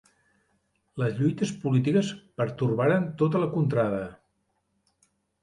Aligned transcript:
Les 1.01 1.19
lluites 1.19 1.51
polítiques 1.65 2.09
pertorbaren 2.43 3.07
tota 3.21 3.43
la 3.45 3.51
contrada. 3.53 4.03